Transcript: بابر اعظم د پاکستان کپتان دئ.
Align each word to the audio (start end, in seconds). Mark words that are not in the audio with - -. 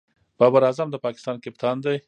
بابر 0.39 0.61
اعظم 0.67 0.87
د 0.91 0.95
پاکستان 1.05 1.35
کپتان 1.45 1.77
دئ. 1.83 1.97